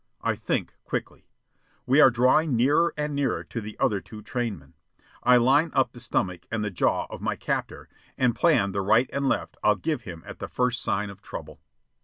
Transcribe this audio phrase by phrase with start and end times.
[0.23, 1.29] I think quickly.
[1.85, 4.73] We are drawing nearer and nearer to the other two trainmen.
[5.21, 9.11] I line up the stomach and the jaw of my captor, and plan the right
[9.13, 11.61] and left I'll give him at the first sign of trouble.